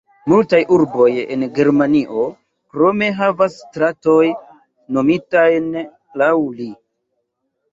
Multaj 0.31 0.59
urboj 0.77 1.09
en 1.35 1.43
Germanio 1.57 2.23
krome 2.75 3.11
havas 3.19 3.59
stratojn 3.67 4.35
nomitajn 4.99 5.69
laŭ 6.25 6.33
li. 6.57 6.71